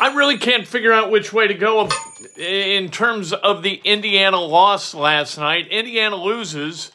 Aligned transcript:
I 0.00 0.14
really 0.14 0.38
can't 0.38 0.66
figure 0.66 0.92
out 0.92 1.10
which 1.10 1.32
way 1.32 1.48
to 1.48 1.54
go 1.54 1.88
in 2.36 2.88
terms 2.88 3.32
of 3.32 3.64
the 3.64 3.80
Indiana 3.84 4.38
loss 4.38 4.94
last 4.94 5.38
night. 5.38 5.66
Indiana 5.68 6.14
loses, 6.14 6.92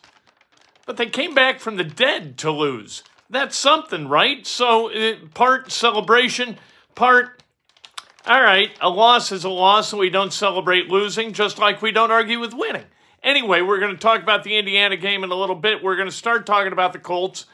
but 0.85 0.95
they 0.95 1.07
came 1.07 1.35
back 1.35 1.59
from 1.59 1.75
the 1.75 1.83
dead 1.83 2.37
to 2.39 2.51
lose. 2.51 3.03
That's 3.29 3.57
something, 3.57 4.07
right? 4.07 4.47
So, 4.47 4.89
uh, 4.91 5.15
part 5.33 5.69
celebration, 5.69 6.57
part, 6.95 7.43
all 8.25 8.41
right, 8.41 8.69
a 8.79 8.89
loss 8.89 9.33
is 9.33 9.43
a 9.43 9.49
loss, 9.49 9.91
and 9.91 9.99
we 9.99 10.09
don't 10.09 10.31
celebrate 10.31 10.88
losing, 10.88 11.33
just 11.33 11.59
like 11.59 11.81
we 11.81 11.91
don't 11.91 12.11
argue 12.11 12.39
with 12.39 12.53
winning. 12.53 12.85
Anyway, 13.21 13.59
we're 13.61 13.79
going 13.79 13.93
to 13.93 13.99
talk 13.99 14.21
about 14.21 14.45
the 14.45 14.55
Indiana 14.55 14.95
game 14.95 15.25
in 15.25 15.31
a 15.31 15.35
little 15.35 15.55
bit. 15.55 15.83
We're 15.83 15.95
going 15.97 16.09
to 16.09 16.15
start 16.15 16.45
talking 16.45 16.71
about 16.71 16.93
the 16.93 16.99
Colts, 16.99 17.47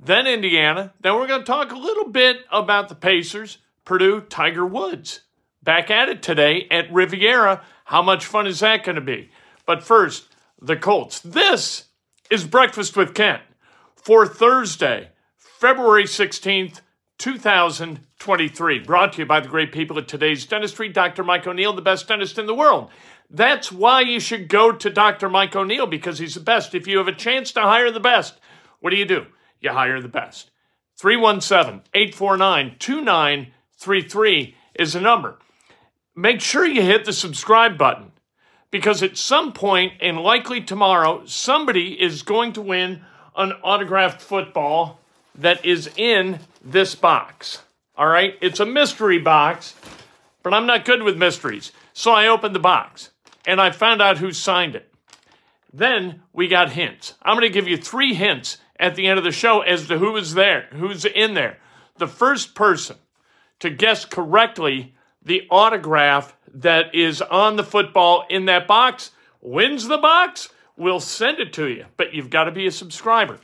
then 0.00 0.26
Indiana. 0.26 0.92
Then 1.00 1.14
we're 1.14 1.28
going 1.28 1.42
to 1.42 1.46
talk 1.46 1.70
a 1.70 1.78
little 1.78 2.08
bit 2.08 2.38
about 2.50 2.88
the 2.88 2.94
Pacers, 2.96 3.58
Purdue, 3.84 4.22
Tiger 4.22 4.66
Woods. 4.66 5.20
Back 5.62 5.90
at 5.90 6.08
it 6.08 6.22
today 6.22 6.66
at 6.70 6.92
Riviera. 6.92 7.62
How 7.86 8.02
much 8.02 8.26
fun 8.26 8.46
is 8.46 8.60
that 8.60 8.84
going 8.84 8.96
to 8.96 9.02
be? 9.02 9.30
But 9.66 9.82
first, 9.82 10.28
the 10.60 10.76
Colts. 10.76 11.20
This 11.20 11.84
is 12.30 12.44
Breakfast 12.44 12.96
with 12.96 13.14
Kent 13.14 13.42
for 13.94 14.26
Thursday, 14.26 15.10
February 15.36 16.04
16th, 16.04 16.80
2023. 17.18 18.78
Brought 18.80 19.14
to 19.14 19.18
you 19.20 19.26
by 19.26 19.40
the 19.40 19.48
great 19.48 19.72
people 19.72 19.98
at 19.98 20.08
today's 20.08 20.46
dentistry, 20.46 20.88
Dr. 20.88 21.24
Mike 21.24 21.46
O'Neill, 21.46 21.72
the 21.72 21.82
best 21.82 22.08
dentist 22.08 22.38
in 22.38 22.46
the 22.46 22.54
world. 22.54 22.90
That's 23.30 23.72
why 23.72 24.00
you 24.00 24.20
should 24.20 24.48
go 24.48 24.72
to 24.72 24.90
Dr. 24.90 25.28
Mike 25.28 25.56
O'Neill 25.56 25.86
because 25.86 26.18
he's 26.18 26.34
the 26.34 26.40
best. 26.40 26.74
If 26.74 26.86
you 26.86 26.98
have 26.98 27.08
a 27.08 27.14
chance 27.14 27.52
to 27.52 27.60
hire 27.60 27.90
the 27.90 28.00
best, 28.00 28.38
what 28.80 28.90
do 28.90 28.96
you 28.96 29.06
do? 29.06 29.26
You 29.60 29.70
hire 29.70 30.00
the 30.00 30.08
best. 30.08 30.50
317 30.98 31.82
849 31.94 33.52
2933 33.84 34.56
is 34.76 34.94
a 34.94 35.00
number. 35.00 35.36
Make 36.16 36.40
sure 36.40 36.64
you 36.64 36.80
hit 36.80 37.04
the 37.04 37.12
subscribe 37.12 37.76
button 37.76 38.12
because 38.70 39.02
at 39.02 39.18
some 39.18 39.52
point, 39.52 39.92
and 40.00 40.18
likely 40.18 40.62
tomorrow, 40.62 41.24
somebody 41.26 42.00
is 42.00 42.22
going 42.22 42.54
to 42.54 42.62
win 42.62 43.04
an 43.36 43.52
autographed 43.62 44.22
football 44.22 45.00
that 45.34 45.64
is 45.66 45.90
in 45.96 46.40
this 46.64 46.94
box. 46.94 47.60
All 47.96 48.06
right? 48.06 48.36
It's 48.40 48.60
a 48.60 48.66
mystery 48.66 49.18
box, 49.18 49.74
but 50.42 50.54
I'm 50.54 50.66
not 50.66 50.86
good 50.86 51.02
with 51.02 51.18
mysteries. 51.18 51.70
So 51.92 52.12
I 52.12 52.28
opened 52.28 52.54
the 52.54 52.60
box 52.60 53.10
and 53.46 53.60
I 53.60 53.70
found 53.70 54.00
out 54.00 54.18
who 54.18 54.32
signed 54.32 54.76
it. 54.76 54.90
Then 55.72 56.22
we 56.32 56.48
got 56.48 56.72
hints. 56.72 57.14
I'm 57.22 57.36
going 57.36 57.48
to 57.48 57.54
give 57.54 57.68
you 57.68 57.76
three 57.76 58.14
hints 58.14 58.58
at 58.80 58.94
the 58.94 59.06
end 59.08 59.18
of 59.18 59.24
the 59.24 59.32
show 59.32 59.60
as 59.60 59.88
to 59.88 59.98
who 59.98 60.16
is 60.16 60.34
there, 60.34 60.68
who's 60.72 61.04
in 61.04 61.34
there. 61.34 61.58
The 61.98 62.08
first 62.08 62.54
person 62.54 62.96
to 63.64 63.70
guess 63.70 64.04
correctly 64.04 64.94
the 65.22 65.46
autograph 65.50 66.36
that 66.52 66.94
is 66.94 67.22
on 67.22 67.56
the 67.56 67.64
football 67.64 68.26
in 68.28 68.44
that 68.44 68.66
box 68.66 69.10
wins 69.40 69.88
the 69.88 69.96
box. 69.96 70.50
We'll 70.76 71.00
send 71.00 71.40
it 71.40 71.54
to 71.54 71.68
you, 71.68 71.86
but 71.96 72.12
you've 72.12 72.28
got 72.28 72.44
to 72.44 72.50
be 72.50 72.66
a 72.66 72.70
subscriber. 72.70 73.38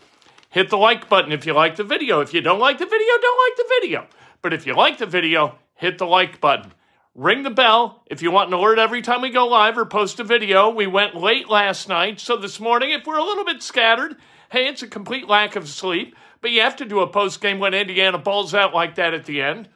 Hit 0.51 0.69
the 0.69 0.77
like 0.77 1.09
button 1.09 1.33
if 1.33 1.47
you 1.47 1.55
like 1.55 1.77
the 1.77 1.85
video. 1.85 2.21
If 2.21 2.35
you 2.35 2.43
don't 2.43 2.59
like 2.59 2.77
the 2.77 2.85
video, 2.85 3.15
don't 3.23 3.49
like 3.49 3.57
the 3.57 3.75
video. 3.81 4.07
But 4.43 4.53
if 4.53 4.67
you 4.67 4.75
like 4.75 4.99
the 4.99 5.07
video, 5.07 5.57
hit 5.75 5.97
the 5.97 6.07
like 6.07 6.39
button. 6.39 6.73
Ring 7.15 7.43
the 7.43 7.49
bell 7.49 8.03
if 8.07 8.21
you 8.21 8.31
want 8.31 8.49
an 8.49 8.55
alert 8.55 8.79
every 8.79 9.01
time 9.01 9.23
we 9.23 9.31
go 9.31 9.47
live 9.47 9.79
or 9.79 9.87
post 9.87 10.21
a 10.21 10.25
video. 10.25 10.69
We 10.69 10.87
went 10.87 11.15
late 11.15 11.49
last 11.49 11.89
night, 11.89 12.21
so 12.21 12.37
this 12.37 12.61
morning, 12.61 12.91
if 12.91 13.07
we're 13.07 13.17
a 13.17 13.25
little 13.25 13.47
bit 13.47 13.63
scattered, 13.63 14.17
hey, 14.51 14.69
it's 14.69 14.83
a 14.83 14.87
complete 14.87 15.29
lack 15.29 15.57
of 15.57 15.67
sleep. 15.67 16.15
But 16.43 16.51
you 16.51 16.61
have 16.61 16.77
to 16.77 16.85
do 16.85 17.01
a 17.01 17.07
post 17.07 17.41
game 17.41 17.59
when 17.59 17.73
Indiana 17.73 18.19
balls 18.19 18.55
out 18.55 18.75
like 18.75 18.97
that 18.97 19.15
at 19.15 19.25
the 19.25 19.41
end. 19.41 19.71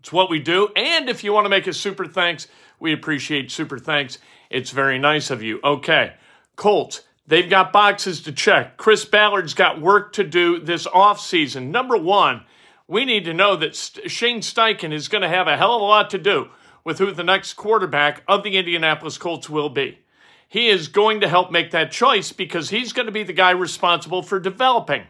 It's 0.00 0.12
what 0.12 0.30
we 0.30 0.40
do. 0.40 0.68
And 0.74 1.08
if 1.08 1.22
you 1.22 1.32
want 1.32 1.44
to 1.44 1.50
make 1.50 1.66
a 1.66 1.72
super 1.72 2.06
thanks, 2.06 2.48
we 2.78 2.92
appreciate 2.92 3.50
super 3.50 3.78
thanks. 3.78 4.18
It's 4.48 4.70
very 4.70 4.98
nice 4.98 5.30
of 5.30 5.42
you. 5.42 5.60
Okay, 5.62 6.14
Colts. 6.56 7.02
They've 7.26 7.48
got 7.48 7.72
boxes 7.72 8.22
to 8.22 8.32
check. 8.32 8.76
Chris 8.76 9.04
Ballard's 9.04 9.54
got 9.54 9.80
work 9.80 10.12
to 10.14 10.24
do 10.24 10.58
this 10.58 10.84
offseason. 10.88 11.68
Number 11.68 11.96
one, 11.96 12.42
we 12.88 13.04
need 13.04 13.24
to 13.26 13.32
know 13.32 13.54
that 13.54 13.76
Shane 13.76 14.40
Steichen 14.40 14.92
is 14.92 15.06
going 15.06 15.22
to 15.22 15.28
have 15.28 15.46
a 15.46 15.56
hell 15.56 15.76
of 15.76 15.80
a 15.80 15.84
lot 15.84 16.10
to 16.10 16.18
do 16.18 16.48
with 16.82 16.98
who 16.98 17.12
the 17.12 17.22
next 17.22 17.54
quarterback 17.54 18.24
of 18.26 18.42
the 18.42 18.56
Indianapolis 18.56 19.16
Colts 19.16 19.48
will 19.48 19.68
be. 19.68 20.00
He 20.48 20.68
is 20.68 20.88
going 20.88 21.20
to 21.20 21.28
help 21.28 21.52
make 21.52 21.70
that 21.70 21.92
choice 21.92 22.32
because 22.32 22.70
he's 22.70 22.92
going 22.92 23.06
to 23.06 23.12
be 23.12 23.22
the 23.22 23.32
guy 23.32 23.52
responsible 23.52 24.22
for 24.22 24.40
developing 24.40 25.04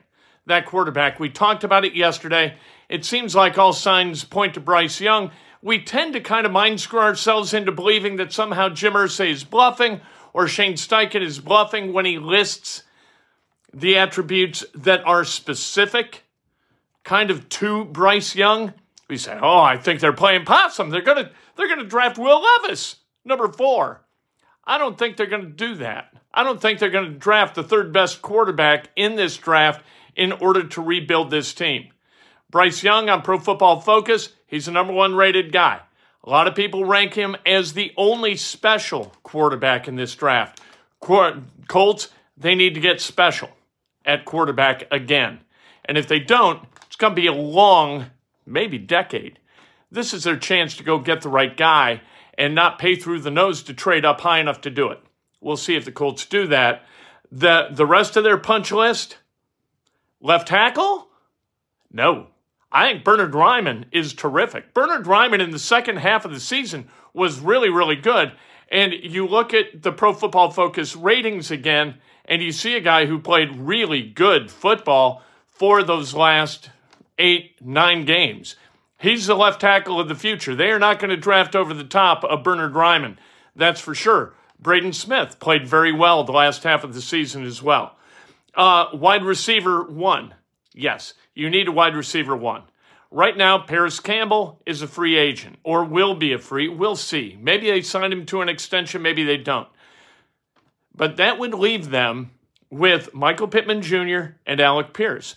that 0.45 0.67
quarterback. 0.67 1.19
We 1.19 1.31
talked 1.31 1.65
about 1.65 1.87
it 1.87 1.95
yesterday. 1.95 2.57
It 2.91 3.05
seems 3.05 3.37
like 3.37 3.57
all 3.57 3.73
signs 3.73 4.25
point 4.25 4.55
to 4.55 4.61
Bryce 4.61 5.01
Young. 5.01 5.31
We 5.63 5.81
tend 5.81 6.13
to 6.15 6.21
kind 6.21 6.45
of 6.45 6.51
mind 6.51 6.81
screw 6.81 6.99
ourselves 6.99 7.55
into 7.55 7.71
believing 7.71 8.17
that 8.17 8.33
somehow 8.33 8.69
Jim 8.69 8.95
Irsay 8.95 9.31
is 9.31 9.45
bluffing 9.45 10.01
or 10.33 10.49
Shane 10.49 10.73
Steichen 10.73 11.23
is 11.23 11.39
bluffing 11.39 11.93
when 11.93 12.05
he 12.05 12.19
lists 12.19 12.83
the 13.73 13.97
attributes 13.97 14.65
that 14.75 15.07
are 15.07 15.25
specific 15.25 16.25
kind 17.05 17.31
of 17.31 17.49
to 17.51 17.85
Bryce 17.85 18.35
Young. 18.35 18.75
We 19.09 19.17
say, 19.17 19.39
"Oh, 19.41 19.61
I 19.61 19.77
think 19.77 20.01
they're 20.01 20.13
playing 20.13 20.45
possum. 20.45 20.91
They're 20.91 21.01
going 21.01 21.25
to 21.25 21.31
they're 21.55 21.69
going 21.69 21.79
to 21.79 21.87
draft 21.87 22.19
Will 22.19 22.43
Levis, 22.43 22.97
number 23.25 23.47
4." 23.47 24.01
I 24.65 24.79
don't 24.79 24.99
think 24.99 25.17
they're 25.17 25.27
going 25.27 25.43
to 25.43 25.49
do 25.49 25.77
that. 25.77 26.13
I 26.35 26.43
don't 26.43 26.61
think 26.61 26.81
they're 26.81 26.91
going 26.91 27.13
to 27.13 27.19
draft 27.19 27.55
the 27.55 27.63
third 27.63 27.93
best 27.93 28.21
quarterback 28.21 28.89
in 28.97 29.15
this 29.15 29.37
draft 29.37 29.85
in 30.17 30.33
order 30.33 30.65
to 30.65 30.83
rebuild 30.83 31.31
this 31.31 31.55
team. 31.55 31.91
Bryce 32.51 32.83
Young 32.83 33.09
on 33.09 33.23
Pro 33.23 33.39
Football 33.39 33.81
Focus, 33.81 34.31
he's 34.47 34.67
the 34.67 34.73
number 34.73 34.93
one 34.93 35.15
rated 35.15 35.53
guy. 35.53 35.81
A 36.25 36.31
lot 36.31 36.49
of 36.49 36.55
people 36.55 36.85
rank 36.85 37.15
him 37.15 37.37
as 37.47 37.73
the 37.73 37.93
only 37.97 38.37
special 38.37 39.13
quarterback 39.23 39.87
in 39.87 39.97
this 39.97 40.15
draft. 40.15 40.61
Quar- 40.99 41.43
Colts, 41.69 42.09
they 42.37 42.55
need 42.55 42.75
to 42.75 42.81
get 42.81 43.01
special 43.01 43.51
at 44.05 44.25
quarterback 44.25 44.85
again. 44.91 45.41
And 45.85 45.97
if 45.97 46.09
they 46.09 46.19
don't, 46.19 46.63
it's 46.87 46.97
going 46.97 47.13
to 47.13 47.21
be 47.21 47.29
a 47.29 47.33
long, 47.33 48.07
maybe 48.45 48.79
decade. 48.79 49.39
This 49.91 50.13
is 50.13 50.25
their 50.25 50.37
chance 50.37 50.77
to 50.77 50.83
go 50.83 50.99
get 50.99 51.23
the 51.23 51.29
right 51.29 51.57
guy 51.57 52.03
and 52.37 52.55
not 52.55 52.79
pay 52.79 52.97
through 52.97 53.21
the 53.21 53.31
nose 53.31 53.63
to 53.65 53.75
trade 53.75 54.05
up 54.05 54.21
high 54.21 54.41
enough 54.41 54.61
to 54.63 54.71
do 54.71 54.91
it. 54.91 55.01
We'll 55.41 55.57
see 55.57 55.77
if 55.77 55.85
the 55.85 55.93
Colts 55.93 56.27
do 56.27 56.47
that. 56.49 56.85
The, 57.31 57.69
the 57.71 57.87
rest 57.87 58.17
of 58.17 58.25
their 58.25 58.39
punch 58.39 58.73
list 58.73 59.19
left 60.21 60.49
tackle? 60.49 61.09
No. 61.93 62.29
I 62.73 62.93
think 62.93 63.05
Bernhard 63.05 63.33
Raimann 63.33 63.85
is 63.93 64.15
terrific. 64.15 64.73
Bernhard 64.75 65.07
Raimann 65.07 65.41
in 65.41 65.51
the 65.51 65.59
second 65.59 65.97
half 65.99 66.25
of 66.25 66.31
the 66.31 66.41
season 66.41 66.89
was 67.13 67.41
really, 67.41 67.69
really 67.69 67.97
good. 67.97 68.33
And 68.71 68.93
you 68.93 69.27
look 69.27 69.53
at 69.53 69.83
the 69.83 69.93
Pro 69.93 70.13
Football 70.13 70.51
Focus 70.51 70.95
ratings 70.95 71.51
again, 71.51 71.97
and 72.25 72.41
you 72.41 72.53
see 72.53 72.77
a 72.77 72.81
guy 72.81 73.07
who 73.07 73.19
played 73.19 73.57
really 73.57 74.03
good 74.03 74.51
football 74.51 75.23
for 75.47 75.83
those 75.83 76.15
last 76.15 76.71
eight, 77.19 77.57
nine 77.61 78.05
games. 78.05 78.55
He's 78.99 79.27
the 79.27 79.35
left 79.35 79.61
tackle 79.61 79.99
of 79.99 80.09
the 80.09 80.15
future. 80.15 80.55
They 80.55 80.71
are 80.71 80.79
not 80.79 81.01
going 81.01 81.11
to 81.11 81.17
draft 81.17 81.57
over 81.57 81.75
the 81.75 81.85
top 81.85 82.23
of 82.23 82.45
Bernhard 82.45 82.75
Raimann. 82.75 83.17
That's 83.57 83.81
for 83.81 83.95
sure. 83.95 84.35
Braden 84.61 84.93
Smith 84.93 85.41
played 85.41 85.67
very 85.67 85.93
well 85.93 86.23
the 86.23 86.33
last 86.33 86.63
half 86.65 86.85
of 86.85 86.95
the 86.95 87.01
season 87.01 87.45
as 87.45 87.63
well. 87.63 87.97
Uh, 88.55 88.87
wide 88.93 89.25
receiver 89.25 89.85
one. 89.85 90.35
Yes, 90.75 91.15
you 91.41 91.49
need 91.49 91.69
a 91.69 91.73
wide 91.73 91.97
receiver 91.97 92.37
one. 92.37 92.63
Right 93.11 93.37
now, 93.37 93.59
Parris 93.59 93.99
Campbell 93.99 94.61
is 94.67 94.83
a 94.83 94.87
free 94.87 95.17
agent 95.17 95.59
or 95.65 95.85
will 95.85 96.15
be 96.15 96.33
a 96.33 96.39
free. 96.39 96.69
We'll 96.69 96.97
see. 96.97 97.37
Maybe 97.41 97.71
they 97.71 97.81
sign 97.81 98.13
him 98.13 98.27
to 98.27 98.43
an 98.43 98.49
extension, 98.49 99.03
maybe 99.03 99.25
they 99.25 99.39
don't. 99.39 99.69
But 100.95 101.17
that 101.17 101.39
would 101.39 101.55
leave 101.55 101.91
them 101.91 102.33
with 102.69 103.15
Michael 103.15 103.49
Pittman 103.49 103.81
Jr. 103.81 104.35
and 104.47 104.61
Alec 104.61 104.93
Pierce. 104.93 105.37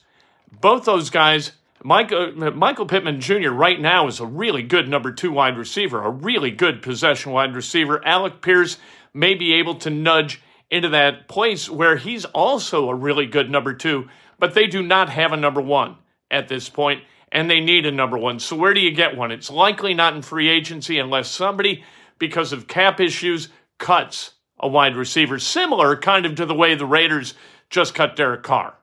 Both 0.52 0.84
those 0.84 1.10
guys, 1.10 1.54
Michael, 1.84 2.44
uh, 2.44 2.52
Michael 2.52 2.86
Pittman 2.86 3.22
Jr. 3.22 3.50
right 3.50 3.80
now 3.80 4.08
is 4.08 4.20
a 4.20 4.26
really 4.26 4.62
good 4.62 4.90
number 4.90 5.12
two 5.12 5.32
wide 5.32 5.58
receiver, 5.58 6.04
a 6.04 6.10
really 6.10 6.52
good 6.52 6.82
possession 6.82 7.32
wide 7.32 7.56
receiver. 7.56 8.06
Alec 8.06 8.42
Pierce 8.42 8.78
may 9.14 9.36
be 9.36 9.54
able 9.54 9.76
to 9.76 9.90
nudge 9.90 10.42
into 10.70 10.90
that 10.90 11.28
place 11.28 11.70
where 11.70 11.96
he's 11.96 12.26
also 12.26 12.90
a 12.90 12.96
really 12.96 13.26
good 13.26 13.50
number 13.50 13.74
two, 13.74 14.10
but 14.44 14.56
they 14.56 14.68
do 14.68 14.84
not 14.84 15.08
have 15.08 15.32
a 15.32 15.38
number 15.38 15.62
one 15.62 15.96
at 16.30 16.50
this 16.50 16.68
point 16.68 17.02
and 17.32 17.50
they 17.50 17.62
need 17.62 17.86
a 17.86 17.92
number 17.94 18.18
one. 18.18 18.40
So 18.40 18.58
where 18.58 18.74
do 18.74 18.82
you 18.82 18.92
get 18.92 19.16
one? 19.16 19.32
It's 19.32 19.50
likely 19.50 19.94
not 19.94 20.18
in 20.18 20.22
free 20.22 20.50
agency 20.50 21.00
unless 21.00 21.30
somebody, 21.32 21.86
because 22.20 22.52
of 22.52 22.68
cap 22.68 23.00
issues, 23.00 23.48
cuts 23.78 24.32
a 24.60 24.68
wide 24.68 24.98
receiver, 24.98 25.40
similar 25.40 25.96
kind 25.96 26.26
of 26.26 26.36
to 26.36 26.46
the 26.46 26.54
way 26.54 26.76
the 26.76 26.86
Raiders 26.86 27.36
just 27.70 27.96
cut 27.96 28.18
Derek 28.18 28.44
Carr. 28.44 28.74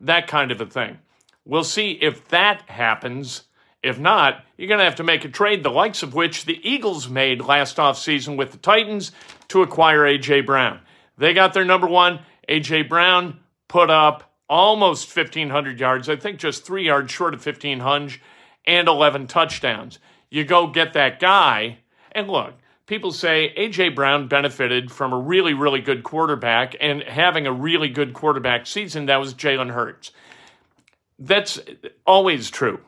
That 0.00 0.28
kind 0.28 0.50
of 0.50 0.62
a 0.62 0.64
thing. 0.64 0.98
We'll 1.44 1.62
see 1.62 1.90
if 1.90 2.26
that 2.28 2.62
happens. 2.70 3.42
If 3.82 3.98
not, 3.98 4.42
you're 4.56 4.68
going 4.68 4.78
to 4.78 4.84
have 4.84 4.94
to 4.94 5.04
make 5.04 5.26
a 5.26 5.28
trade, 5.28 5.62
the 5.62 5.68
likes 5.68 6.02
of 6.02 6.14
which 6.14 6.46
the 6.46 6.58
Eagles 6.66 7.10
made 7.10 7.42
last 7.42 7.76
offseason 7.76 8.38
with 8.38 8.52
the 8.52 8.56
Titans 8.56 9.12
to 9.48 9.60
acquire 9.60 10.06
A.J. 10.06 10.40
Brown. 10.40 10.80
They 11.18 11.34
got 11.34 11.52
their 11.52 11.66
number 11.66 11.86
one. 11.86 12.20
A.J. 12.48 12.84
Brown 12.84 13.40
put 13.68 13.90
up 13.90 14.31
almost 14.48 15.14
1,500 15.14 15.80
yards, 15.80 16.08
I 16.08 16.16
think 16.16 16.38
just 16.38 16.64
three 16.64 16.86
yards 16.86 17.12
short 17.12 17.34
of 17.34 17.44
1,500, 17.44 18.20
and 18.66 18.88
11 18.88 19.26
touchdowns. 19.26 19.98
You 20.30 20.44
go 20.44 20.66
get 20.66 20.92
that 20.92 21.20
guy, 21.20 21.78
and 22.12 22.28
look, 22.28 22.54
people 22.86 23.12
say 23.12 23.52
A.J. 23.56 23.90
Brown 23.90 24.28
benefited 24.28 24.90
from 24.90 25.12
a 25.12 25.18
really, 25.18 25.54
really 25.54 25.80
good 25.80 26.02
quarterback 26.02 26.76
and 26.80 27.02
having 27.02 27.46
a 27.46 27.52
really 27.52 27.88
good 27.88 28.14
quarterback 28.14 28.66
season. 28.66 29.06
That 29.06 29.20
was 29.20 29.34
Jalen 29.34 29.70
Hurts. 29.70 30.10
That's 31.18 31.60
always 32.06 32.50
true. 32.50 32.80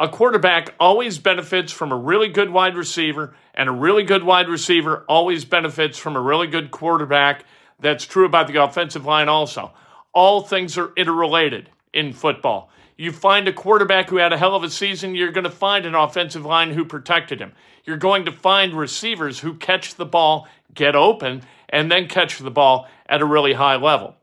A 0.00 0.08
quarterback 0.08 0.74
always 0.80 1.18
benefits 1.18 1.72
from 1.72 1.92
a 1.92 1.96
really 1.96 2.28
good 2.28 2.50
wide 2.50 2.76
receiver, 2.76 3.34
and 3.54 3.68
a 3.68 3.72
really 3.72 4.02
good 4.02 4.24
wide 4.24 4.48
receiver 4.48 5.04
always 5.08 5.44
benefits 5.44 5.98
from 5.98 6.16
a 6.16 6.20
really 6.20 6.48
good 6.48 6.70
quarterback. 6.70 7.44
That's 7.78 8.04
true 8.04 8.26
about 8.26 8.48
the 8.48 8.62
offensive 8.62 9.06
line 9.06 9.28
also 9.28 9.72
all 10.14 10.42
things 10.42 10.78
are 10.78 10.92
interrelated 10.96 11.68
in 11.92 12.12
football. 12.12 12.70
You 12.96 13.10
find 13.10 13.48
a 13.48 13.52
quarterback 13.52 14.08
who 14.08 14.16
had 14.16 14.32
a 14.32 14.38
hell 14.38 14.54
of 14.54 14.62
a 14.62 14.70
season, 14.70 15.14
you're 15.14 15.32
going 15.32 15.44
to 15.44 15.50
find 15.50 15.84
an 15.84 15.94
offensive 15.94 16.44
line 16.44 16.72
who 16.72 16.84
protected 16.84 17.40
him. 17.40 17.52
You're 17.84 17.96
going 17.96 18.24
to 18.26 18.32
find 18.32 18.72
receivers 18.72 19.40
who 19.40 19.54
catch 19.54 19.96
the 19.96 20.06
ball, 20.06 20.46
get 20.72 20.94
open, 20.94 21.42
and 21.68 21.90
then 21.90 22.06
catch 22.06 22.38
the 22.38 22.50
ball 22.50 22.88
at 23.06 23.20
a 23.20 23.26
really 23.26 23.52
high 23.52 23.76
level. 23.76 24.14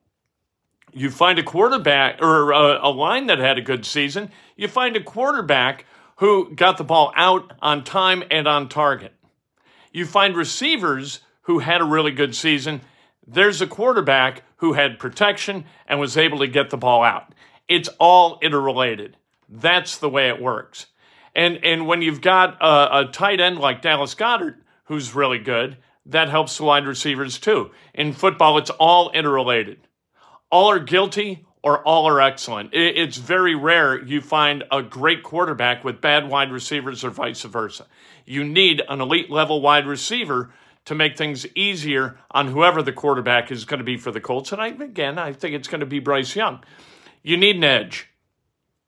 You 0.94 1.10
find 1.10 1.38
a 1.38 1.44
quarterback 1.44 2.22
or 2.22 2.52
a, 2.52 2.88
a 2.88 2.90
line 2.90 3.28
that 3.28 3.40
had 3.40 3.58
a 3.58 3.62
good 3.62 3.86
season, 3.86 4.32
you 4.56 4.68
find 4.68 4.96
a 4.96 5.04
quarterback 5.04 5.86
who 6.18 6.54
got 6.56 6.78
the 6.78 6.84
ball 6.84 7.12
out 7.16 7.54
on 7.62 7.84
time 7.84 8.24
and 8.30 8.48
on 8.48 8.70
target. 8.70 9.14
You 9.92 10.06
find 10.06 10.36
receivers 10.36 11.20
who 11.44 11.60
had 11.60 11.82
a 11.82 11.86
really 11.86 12.12
good 12.12 12.36
season 12.36 12.82
there's 13.32 13.62
a 13.62 13.68
quarterback 13.68 14.44
who 14.58 14.74
had 14.74 15.00
protection 15.00 15.66
and 15.88 16.00
was 16.00 16.18
able 16.18 16.40
to 16.40 16.48
get 16.48 16.70
the 16.70 16.78
ball 16.78 17.04
out. 17.04 17.34
It's 17.68 17.90
all 18.00 18.38
interrelated. 18.42 19.18
That's 19.48 19.98
the 19.98 20.10
way 20.10 20.28
it 20.30 20.42
works. 20.42 20.88
And 21.34 21.64
and 21.64 21.88
when 21.88 22.02
you've 22.02 22.22
got 22.22 22.62
a, 22.62 23.00
a 23.00 23.06
tight 23.06 23.40
end 23.40 23.58
like 23.58 23.82
Dallas 23.82 24.16
Goedert, 24.16 24.56
who's 24.86 25.16
really 25.16 25.40
good, 25.40 25.78
that 26.06 26.30
helps 26.30 26.58
the 26.58 26.66
wide 26.66 26.86
receivers 26.86 27.40
too. 27.40 27.72
In 27.94 28.12
football, 28.12 28.58
it's 28.58 28.70
all 28.72 29.12
interrelated. 29.12 29.80
All 30.50 30.70
are 30.70 30.80
guilty 30.80 31.46
or 31.64 31.82
all 31.84 32.08
are 32.08 32.20
excellent. 32.20 32.72
It's 32.74 33.18
very 33.18 33.56
rare 33.56 34.04
you 34.04 34.20
find 34.20 34.64
a 34.72 34.82
great 34.82 35.24
quarterback 35.24 35.84
with 35.84 36.02
bad 36.02 36.28
wide 36.28 36.52
receivers 36.52 37.04
or 37.04 37.12
vice 37.12 37.44
versa. 37.44 37.86
You 38.26 38.44
need 38.44 38.82
an 38.90 39.00
elite 39.00 39.30
level 39.30 39.62
wide 39.62 39.86
receiver 39.86 40.52
to 40.86 40.96
make 40.96 41.18
things 41.18 41.46
easier 41.56 42.18
on 42.32 42.48
whoever 42.48 42.82
the 42.82 42.92
quarterback 42.92 43.52
is 43.52 43.66
going 43.66 43.80
to 43.80 43.84
be 43.84 43.98
for 43.98 44.12
the 44.12 44.22
Colts. 44.22 44.52
And 44.52 44.62
I, 44.62 44.68
again, 44.68 45.20
I 45.20 45.34
think 45.34 45.56
it's 45.56 45.68
going 45.68 45.82
to 45.82 45.86
be 45.86 46.00
Bryce 46.00 46.36
Young. 46.36 46.64
You 47.22 47.38
need 47.38 47.58
an 47.58 47.64
edge. 47.64 48.08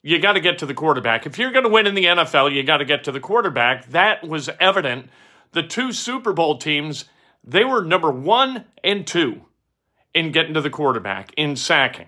You 0.02 0.20
got 0.20 0.34
to 0.34 0.42
get 0.42 0.58
to 0.60 0.66
the 0.66 0.74
quarterback. 0.74 1.26
If 1.26 1.38
you're 1.38 1.52
going 1.52 1.64
to 1.64 1.70
win 1.70 1.88
in 1.88 1.96
the 1.96 2.06
NFL, 2.06 2.54
you 2.54 2.64
got 2.64 2.78
to 2.78 2.86
get 2.86 3.06
to 3.06 3.12
the 3.12 3.20
quarterback. 3.20 3.88
That 3.88 4.28
was 4.28 4.50
evident. 4.60 5.10
The 5.54 5.64
two 5.64 5.92
Super 5.92 6.34
Bowl 6.34 6.58
teams, 6.58 7.06
they 7.44 7.64
were 7.64 7.84
number 7.84 8.12
one 8.12 8.66
and 8.84 9.08
two 9.08 9.44
in 10.14 10.32
getting 10.32 10.56
to 10.56 10.62
the 10.62 10.70
quarterback, 10.70 11.32
in 11.38 11.56
sacking. 11.56 12.08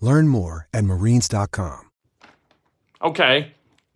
Learn 0.00 0.28
more 0.28 0.66
at 0.72 0.84
marines.com. 0.84 1.90
Okay, 3.02 3.52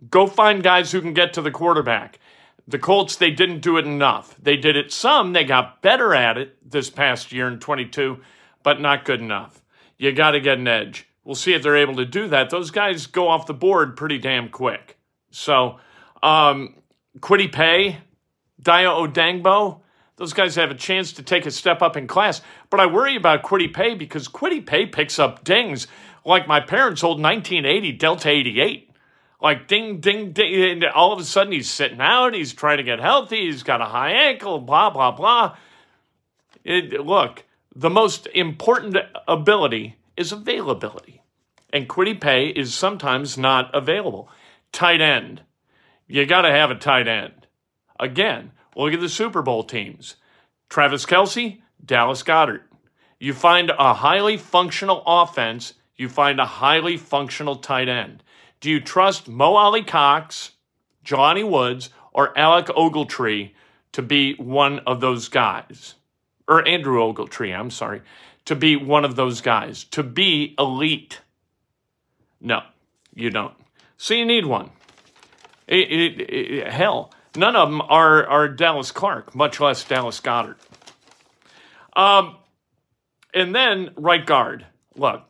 go 0.09 0.25
find 0.25 0.63
guys 0.63 0.91
who 0.91 1.01
can 1.01 1.13
get 1.13 1.33
to 1.33 1.41
the 1.41 1.51
quarterback. 1.51 2.19
The 2.67 2.79
Colts, 2.79 3.15
they 3.15 3.29
didn't 3.29 3.59
do 3.59 3.77
it 3.77 3.85
enough. 3.85 4.35
They 4.41 4.57
did 4.57 4.75
it 4.75 4.91
some, 4.91 5.33
they 5.33 5.43
got 5.43 5.83
better 5.83 6.15
at 6.15 6.37
it 6.37 6.57
this 6.69 6.89
past 6.89 7.31
year 7.31 7.47
in 7.47 7.59
22, 7.59 8.19
but 8.63 8.81
not 8.81 9.05
good 9.05 9.21
enough. 9.21 9.61
You 9.97 10.11
got 10.11 10.31
to 10.31 10.39
get 10.39 10.57
an 10.57 10.67
edge. 10.67 11.07
We'll 11.23 11.35
see 11.35 11.53
if 11.53 11.61
they're 11.61 11.77
able 11.77 11.95
to 11.97 12.05
do 12.05 12.27
that. 12.29 12.49
Those 12.49 12.71
guys 12.71 13.05
go 13.05 13.27
off 13.27 13.45
the 13.45 13.53
board 13.53 13.95
pretty 13.95 14.17
damn 14.17 14.49
quick. 14.49 14.97
So, 15.29 15.79
um, 16.23 16.75
Kwity 17.19 17.51
Paye, 17.51 17.97
Dayo 18.61 19.07
Odeyingbo, 19.07 19.81
those 20.17 20.33
guys 20.33 20.55
have 20.55 20.71
a 20.71 20.75
chance 20.75 21.13
to 21.13 21.23
take 21.23 21.45
a 21.45 21.51
step 21.51 21.81
up 21.81 21.97
in 21.97 22.07
class. 22.07 22.41
But 22.69 22.79
I 22.79 22.85
worry 22.85 23.15
about 23.15 23.43
Kwity 23.43 23.73
Paye 23.73 23.95
because 23.95 24.27
Kwity 24.27 24.65
Paye 24.65 24.85
picks 24.85 25.19
up 25.19 25.43
dings 25.43 25.87
like 26.23 26.47
my 26.47 26.59
parents' 26.61 27.03
old 27.03 27.21
1980 27.21 27.91
Delta 27.93 28.29
88. 28.29 28.89
Like 29.41 29.67
ding, 29.67 29.99
ding, 29.99 30.31
ding. 30.31 30.63
And 30.63 30.85
all 30.85 31.11
of 31.11 31.19
a 31.19 31.23
sudden 31.25 31.51
he's 31.51 31.69
sitting 31.69 31.99
out. 31.99 32.33
He's 32.33 32.53
trying 32.53 32.77
to 32.77 32.83
get 32.83 32.99
healthy. 32.99 33.45
He's 33.45 33.63
got 33.63 33.81
a 33.81 33.85
high 33.85 34.11
ankle, 34.11 34.59
blah, 34.59 34.89
blah, 34.89 35.11
blah. 35.11 35.57
It, 36.63 36.93
look, 37.05 37.43
the 37.75 37.89
most 37.89 38.27
important 38.33 38.97
ability 39.27 39.97
is 40.15 40.31
availability. 40.31 41.21
And 41.73 41.89
Kwity 41.89 42.19
Paye 42.19 42.47
is 42.47 42.73
sometimes 42.73 43.37
not 43.37 43.69
available. 43.75 44.29
Tight 44.71 45.01
end. 45.01 45.41
You 46.07 46.25
got 46.25 46.43
to 46.43 46.51
have 46.51 46.71
a 46.71 46.75
tight 46.75 47.07
end. 47.07 47.47
Again, 47.99 48.51
look 48.75 48.93
at 48.93 48.99
the 48.99 49.09
Super 49.09 49.41
Bowl 49.41 49.63
teams 49.63 50.15
Travis 50.69 51.05
Kelce, 51.05 51.61
Dallas 51.83 52.23
Goedert. 52.23 52.61
You 53.19 53.33
find 53.33 53.69
a 53.69 53.93
highly 53.93 54.37
functional 54.37 55.01
offense, 55.05 55.73
you 55.95 56.09
find 56.09 56.39
a 56.39 56.45
highly 56.45 56.97
functional 56.97 57.55
tight 57.55 57.87
end. 57.87 58.23
Do 58.59 58.69
you 58.69 58.79
trust 58.79 59.27
Mo 59.27 59.55
Ali 59.55 59.83
Cox, 59.83 60.51
Jelani 61.05 61.47
Woods, 61.47 61.89
or 62.11 62.37
Alec 62.37 62.67
Ogletree 62.67 63.51
to 63.93 64.01
be 64.01 64.33
one 64.35 64.79
of 64.79 65.01
those 65.01 65.29
guys? 65.29 65.95
Or 66.47 66.67
Andrew 66.67 66.99
Ogletree, 66.99 67.57
I'm 67.57 67.71
sorry, 67.71 68.01
to 68.45 68.55
be 68.55 68.75
one 68.75 69.05
of 69.05 69.15
those 69.15 69.41
guys, 69.41 69.83
to 69.85 70.03
be 70.03 70.55
elite. 70.59 71.21
No, 72.41 72.61
you 73.13 73.29
don't. 73.29 73.53
So 73.97 74.13
you 74.13 74.25
need 74.25 74.45
one. 74.45 74.71
It, 75.67 75.91
it, 75.91 76.21
it, 76.21 76.67
hell, 76.71 77.11
none 77.37 77.55
of 77.55 77.69
them 77.69 77.81
are, 77.81 78.25
are 78.25 78.47
Dallas 78.47 78.91
Clark, 78.91 79.35
much 79.35 79.59
less 79.59 79.83
Dallas 79.83 80.19
Goedert. 80.19 80.57
Um, 81.95 82.35
and 83.33 83.53
then 83.53 83.91
right 83.95 84.25
guard. 84.25 84.65
Look, 84.95 85.23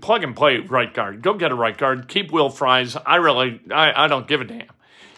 plug 0.00 0.22
and 0.24 0.36
play 0.36 0.58
right 0.58 0.92
guard. 0.92 1.22
Go 1.22 1.34
get 1.34 1.52
a 1.52 1.54
right 1.54 1.76
guard. 1.76 2.08
Keep 2.08 2.32
Will 2.32 2.50
Fries. 2.50 2.96
I 3.06 3.16
really, 3.16 3.60
I, 3.70 4.04
I 4.04 4.08
don't 4.08 4.26
give 4.26 4.40
a 4.40 4.44
damn. 4.44 4.68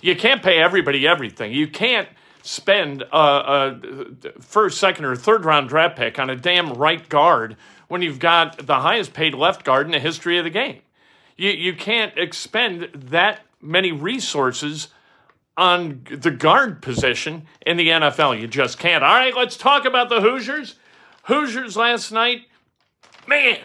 You 0.00 0.16
can't 0.16 0.42
pay 0.42 0.58
everybody 0.58 1.06
everything. 1.06 1.52
You 1.52 1.68
can't 1.68 2.08
spend 2.42 3.02
a, 3.02 3.16
a 3.16 4.40
first, 4.40 4.78
second, 4.78 5.04
or 5.04 5.14
third 5.14 5.44
round 5.44 5.68
draft 5.68 5.96
pick 5.96 6.18
on 6.18 6.28
a 6.28 6.36
damn 6.36 6.72
right 6.74 7.08
guard 7.08 7.56
when 7.88 8.02
you've 8.02 8.18
got 8.18 8.66
the 8.66 8.80
highest 8.80 9.12
paid 9.12 9.34
left 9.34 9.64
guard 9.64 9.86
in 9.86 9.92
the 9.92 10.00
history 10.00 10.38
of 10.38 10.44
the 10.44 10.50
game. 10.50 10.80
You, 11.36 11.50
you 11.50 11.74
can't 11.74 12.16
expend 12.16 12.88
that 12.94 13.40
many 13.60 13.92
resources 13.92 14.88
on 15.56 16.04
the 16.10 16.30
guard 16.30 16.80
position 16.82 17.46
in 17.66 17.76
the 17.76 17.88
NFL. 17.88 18.40
You 18.40 18.46
just 18.46 18.78
can't. 18.78 19.04
All 19.04 19.14
right, 19.14 19.36
let's 19.36 19.56
talk 19.56 19.84
about 19.84 20.08
the 20.08 20.20
Hoosiers. 20.20 20.76
Hoosiers 21.24 21.76
last 21.76 22.10
night, 22.10 22.42
man, 23.26 23.58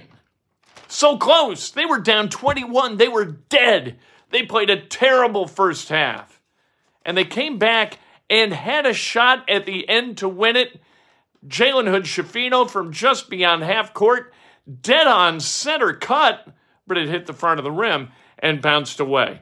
so 0.87 1.17
close. 1.17 1.71
They 1.71 1.85
were 1.85 1.99
down 1.99 2.29
21. 2.29 2.97
They 2.97 3.07
were 3.07 3.25
dead. 3.25 3.97
They 4.29 4.43
played 4.43 4.69
a 4.69 4.81
terrible 4.81 5.47
first 5.47 5.89
half. 5.89 6.41
And 7.05 7.17
they 7.17 7.25
came 7.25 7.57
back 7.57 7.99
and 8.29 8.53
had 8.53 8.85
a 8.85 8.93
shot 8.93 9.49
at 9.49 9.65
the 9.65 9.87
end 9.87 10.17
to 10.17 10.27
win 10.27 10.55
it. 10.55 10.81
Jalen 11.47 11.89
Hood 11.89 12.03
Schifino 12.03 12.69
from 12.69 12.91
just 12.91 13.29
beyond 13.29 13.63
half 13.63 13.93
court, 13.93 14.33
dead 14.81 15.07
on 15.07 15.39
center 15.39 15.93
cut, 15.93 16.47
but 16.85 16.97
it 16.97 17.07
hit 17.07 17.25
the 17.25 17.33
front 17.33 17.59
of 17.59 17.63
the 17.63 17.71
rim 17.71 18.09
and 18.39 18.61
bounced 18.61 18.99
away. 18.99 19.41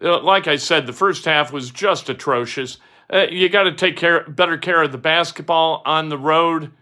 Uh, 0.00 0.20
like 0.20 0.46
I 0.46 0.56
said, 0.56 0.86
the 0.86 0.92
first 0.92 1.24
half 1.24 1.52
was 1.52 1.70
just 1.70 2.08
atrocious. 2.08 2.78
Uh, 3.12 3.26
you 3.30 3.48
got 3.48 3.64
to 3.64 3.74
take 3.74 3.96
care, 3.96 4.24
better 4.28 4.58
care 4.58 4.82
of 4.82 4.92
the 4.92 4.98
basketball 4.98 5.82
on 5.84 6.08
the 6.08 6.18
road. 6.18 6.72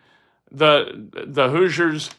The 0.50 1.08
the 1.26 1.50
Hoosiers, 1.50 2.10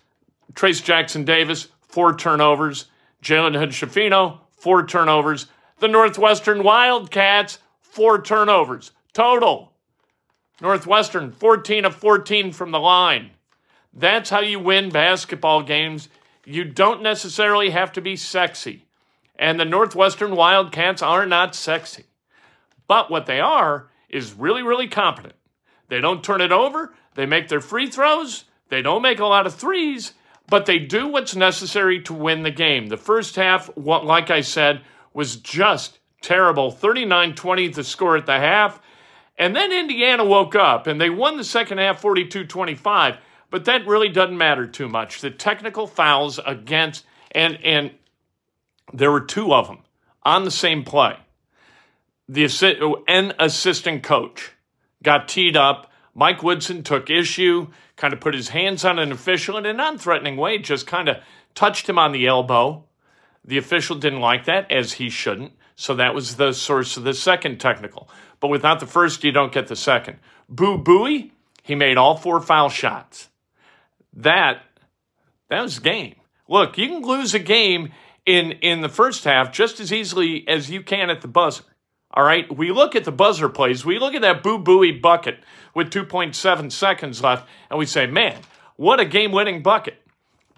Trayce 0.54 0.84
Jackson 0.84 1.24
Davis, 1.24 1.68
four 1.88 2.16
turnovers. 2.16 2.86
Jalen 3.24 3.58
Hood 3.58 3.70
Schifino, 3.70 4.40
four 4.58 4.86
turnovers. 4.86 5.48
The 5.80 5.88
Northwestern 5.88 6.64
Wildcats, 6.64 7.58
four 7.82 8.22
turnovers 8.22 8.92
total. 9.16 9.72
Northwestern, 10.62 11.32
14 11.32 11.86
of 11.86 11.96
14 11.96 12.52
from 12.52 12.72
the 12.72 12.80
line. 12.80 13.32
That's 13.94 14.30
how 14.30 14.42
you 14.42 14.60
win 14.60 14.90
basketball 14.90 15.64
games. 15.64 16.10
You 16.46 16.66
don't 16.66 17.02
necessarily 17.02 17.72
have 17.72 17.92
to 17.94 18.02
be 18.02 18.16
sexy. 18.16 18.85
And 19.38 19.60
the 19.60 19.66
Northwestern 19.66 20.36
Wildcats 20.36 21.02
are 21.02 21.26
not 21.26 21.56
sexy. 21.56 22.06
But 22.88 23.12
what 23.12 23.26
they 23.26 23.40
are 23.40 23.90
is 24.10 24.34
really, 24.34 24.64
really 24.64 24.88
competent. 24.88 25.36
They 25.88 26.02
don't 26.02 26.24
turn 26.24 26.42
it 26.42 26.52
over, 26.52 26.94
they 27.16 27.26
make 27.26 27.48
their 27.48 27.62
free 27.62 27.90
throws, 27.90 28.46
they 28.70 28.82
don't 28.82 29.02
make 29.02 29.20
a 29.20 29.26
lot 29.26 29.46
of 29.46 29.54
threes, 29.54 30.14
but 30.48 30.66
they 30.66 30.80
do 30.80 31.08
what's 31.08 31.36
necessary 31.36 32.02
to 32.04 32.14
win 32.14 32.44
the 32.44 32.52
game. 32.52 32.88
The 32.88 32.98
first 32.98 33.36
half, 33.36 33.70
like 33.76 34.30
I 34.30 34.42
said, 34.42 34.82
was 35.14 35.38
just 35.38 36.00
terrible 36.22 36.72
39 36.72 37.36
20 37.36 37.68
the 37.70 37.84
score 37.84 38.18
at 38.18 38.26
the 38.26 38.40
half. 38.40 38.80
And 39.38 39.56
then 39.56 39.72
Indiana 39.72 40.24
woke 40.24 40.56
up 40.56 40.88
and 40.88 41.00
they 41.00 41.10
won 41.10 41.38
the 41.38 41.44
second 41.44 41.78
half 41.78 42.02
42 42.02 42.46
25, 42.46 43.18
but 43.50 43.66
that 43.66 43.86
really 43.86 44.10
doesn't 44.10 44.38
matter 44.38 44.66
too 44.68 44.88
much. 44.88 45.22
The 45.22 45.32
technical 45.32 45.88
fouls 45.88 46.40
against, 46.46 47.06
and, 47.32 47.60
and 47.64 47.92
there 48.96 49.12
were 49.12 49.22
two 49.22 49.54
of 49.54 49.68
them 49.68 49.80
on 50.24 50.44
the 50.44 50.52
same 50.52 50.84
play. 50.84 51.18
The 52.28 52.46
an 53.08 53.34
assistant 53.38 54.04
coach 54.04 54.54
got 55.04 55.28
teed 55.28 55.56
up. 55.56 55.92
Mike 56.14 56.42
Woodson 56.42 56.82
took 56.82 57.10
issue, 57.10 57.68
kind 57.98 58.14
of 58.14 58.22
put 58.22 58.34
his 58.34 58.50
hands 58.50 58.86
on 58.86 58.98
an 58.98 59.12
official 59.12 59.58
in 59.58 59.66
a 59.66 59.74
non 59.74 59.98
threatening 59.98 60.38
way, 60.38 60.58
just 60.58 60.88
kind 60.88 61.10
of 61.10 61.18
touched 61.54 61.88
him 61.88 62.00
on 62.00 62.14
the 62.14 62.26
elbow. 62.26 62.84
The 63.44 63.58
official 63.58 63.98
didn't 63.98 64.22
like 64.22 64.46
that, 64.46 64.72
as 64.72 64.94
he 64.94 65.10
shouldn't. 65.10 65.52
So 65.76 65.94
that 65.96 66.16
was 66.16 66.38
the 66.38 66.54
source 66.54 66.98
of 66.98 67.04
the 67.04 67.14
second 67.14 67.60
technical. 67.60 68.10
But 68.40 68.48
without 68.48 68.80
the 68.80 68.88
first, 68.88 69.24
you 69.24 69.32
don't 69.32 69.52
get 69.52 69.68
the 69.68 69.76
second. 69.76 70.18
Boo 70.50 70.78
Buie, 70.78 71.32
he 71.62 71.76
made 71.76 71.98
all 71.98 72.16
four 72.16 72.40
foul 72.40 72.70
shots. 72.70 73.30
That 74.14 74.64
that 75.50 75.62
was 75.62 75.80
game. 75.80 76.16
Look, 76.48 76.78
you 76.78 76.88
can 76.88 77.02
lose 77.02 77.34
a 77.34 77.40
game 77.40 77.92
in 78.26 78.52
in 78.54 78.82
the 78.82 78.90
first 78.90 79.24
half 79.24 79.52
just 79.52 79.80
as 79.80 79.94
easily 79.94 80.48
as 80.48 80.70
you 80.70 80.82
can 80.82 81.10
at 81.10 81.22
the 81.22 81.28
buzzer. 81.28 81.64
All 82.12 82.24
right, 82.24 82.56
we 82.56 82.72
look 82.72 82.96
at 82.96 83.04
the 83.04 83.12
buzzer 83.12 83.50
plays. 83.50 83.86
We 83.86 84.00
look 84.00 84.14
at 84.14 84.22
that 84.22 84.42
Boo 84.42 84.58
Buie 84.58 85.02
bucket 85.02 85.40
with 85.74 85.90
2.7 85.90 86.72
seconds 86.72 87.22
left, 87.22 87.48
and 87.70 87.78
we 87.78 87.86
say, 87.86 88.06
"Man, 88.06 88.38
what 88.78 89.00
a 89.00 89.06
game-winning 89.06 89.62
bucket!" 89.62 90.02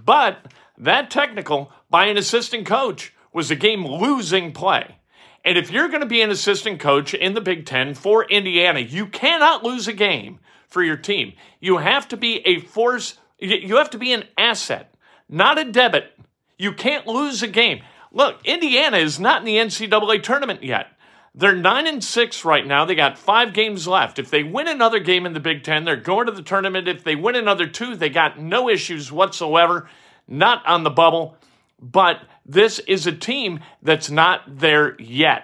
But 0.03 0.53
that 0.77 1.09
technical 1.09 1.71
by 1.89 2.05
an 2.05 2.17
assistant 2.17 2.67
coach 2.67 3.13
was 3.33 3.49
a 3.49 3.55
game-losing 3.55 4.51
play. 4.53 4.97
And 5.43 5.57
if 5.57 5.71
you're 5.71 5.87
going 5.87 6.01
to 6.01 6.07
be 6.07 6.21
an 6.21 6.29
assistant 6.29 6.79
coach 6.79 7.13
in 7.13 7.33
the 7.33 7.41
Big 7.41 7.65
Ten 7.65 7.93
for 7.93 8.25
Indiana, 8.25 8.81
you 8.81 9.07
cannot 9.07 9.63
lose 9.63 9.87
a 9.87 9.93
game 9.93 10.39
for 10.67 10.83
your 10.83 10.97
team. 10.97 11.33
You 11.59 11.77
have 11.77 12.07
to 12.09 12.17
be 12.17 12.45
a 12.45 12.59
force. 12.59 13.17
You 13.39 13.77
have 13.77 13.89
to 13.91 13.97
be 13.97 14.13
an 14.13 14.25
asset, 14.37 14.93
not 15.29 15.57
a 15.57 15.63
debit 15.63 16.17
you 16.57 16.73
can't 16.73 17.07
lose 17.07 17.43
a 17.43 17.47
game. 17.47 17.81
Look, 18.11 18.45
Indiana 18.45 18.97
is 18.97 19.19
not 19.19 19.41
in 19.41 19.45
the 19.45 19.57
NCAA 19.57 20.23
tournament 20.23 20.63
yet. 20.63 20.87
They're 21.35 21.55
9 21.55 21.85
and 21.85 22.03
6 22.03 22.45
right 22.45 22.65
now. 22.65 22.85
They 22.85 22.95
got 22.95 23.19
5 23.19 23.53
games 23.53 23.87
left. 23.87 24.17
If 24.17 24.31
they 24.31 24.41
win 24.41 24.67
another 24.67 24.99
game 24.99 25.25
in 25.27 25.33
the 25.33 25.39
Big 25.39 25.63
10, 25.63 25.85
they're 25.85 25.95
going 25.95 26.25
to 26.25 26.31
the 26.31 26.41
tournament. 26.41 26.87
If 26.87 27.03
they 27.03 27.15
win 27.15 27.35
another 27.35 27.67
2, 27.67 27.95
they 27.95 28.09
got 28.09 28.39
no 28.39 28.69
issues 28.69 29.11
whatsoever, 29.11 29.87
not 30.27 30.65
on 30.65 30.83
the 30.83 30.89
bubble. 30.89 31.37
But 31.79 32.21
this 32.43 32.79
is 32.79 33.05
a 33.05 33.11
team 33.11 33.59
that's 33.83 34.09
not 34.09 34.41
there 34.47 34.99
yet. 34.99 35.43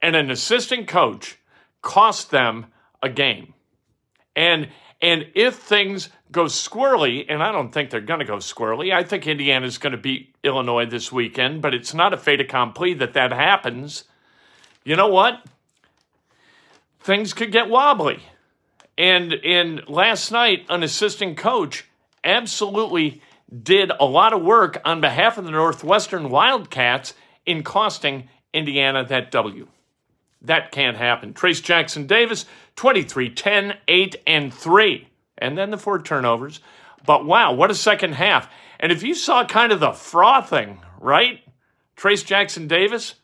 And 0.00 0.16
an 0.16 0.30
assistant 0.30 0.88
coach 0.88 1.38
cost 1.82 2.30
them 2.30 2.66
a 3.02 3.10
game. 3.10 3.52
And 4.34 4.68
and 5.00 5.26
if 5.34 5.56
things 5.56 6.08
go 6.32 6.44
squirrely, 6.44 7.24
and 7.28 7.42
I 7.42 7.52
don't 7.52 7.72
think 7.72 7.90
they're 7.90 8.00
going 8.00 8.20
to 8.20 8.26
go 8.26 8.36
squirrely, 8.36 8.92
I 8.92 9.04
think 9.04 9.26
Indiana's 9.26 9.78
going 9.78 9.92
to 9.92 9.98
beat 9.98 10.34
Illinois 10.42 10.86
this 10.86 11.12
weekend, 11.12 11.62
but 11.62 11.74
it's 11.74 11.94
not 11.94 12.12
a 12.12 12.16
fait 12.16 12.40
accompli 12.40 12.94
that 12.94 13.14
that 13.14 13.32
happens. 13.32 14.04
You 14.84 14.96
know 14.96 15.08
what? 15.08 15.44
Things 17.00 17.32
could 17.32 17.52
get 17.52 17.68
wobbly. 17.68 18.22
And 18.96 19.32
in 19.32 19.82
last 19.86 20.32
night, 20.32 20.66
an 20.68 20.82
assistant 20.82 21.36
coach 21.36 21.84
absolutely 22.24 23.22
did 23.62 23.92
a 23.98 24.04
lot 24.04 24.32
of 24.32 24.42
work 24.42 24.80
on 24.84 25.00
behalf 25.00 25.38
of 25.38 25.44
the 25.44 25.52
Northwestern 25.52 26.28
Wildcats 26.28 27.14
in 27.46 27.62
costing 27.62 28.28
Indiana 28.52 29.04
that 29.06 29.30
W. 29.30 29.68
That 30.42 30.70
can't 30.70 30.96
happen. 30.96 31.34
Trayce 31.34 31.62
Jackson 31.62 32.06
Davis, 32.06 32.46
23 32.76 33.30
10, 33.30 33.74
8, 33.88 34.16
and 34.26 34.54
3. 34.54 35.08
And 35.36 35.56
then 35.56 35.70
the 35.70 35.78
four 35.78 36.00
turnovers. 36.00 36.60
But 37.04 37.24
wow, 37.24 37.52
what 37.52 37.70
a 37.70 37.74
second 37.74 38.14
half. 38.14 38.48
And 38.80 38.92
if 38.92 39.02
you 39.02 39.14
saw 39.14 39.44
kind 39.44 39.72
of 39.72 39.80
the 39.80 39.92
frothing, 39.92 40.80
right? 41.00 41.40
Trayce 41.96 42.24
Jackson 42.24 42.68
Davis, 42.68 43.14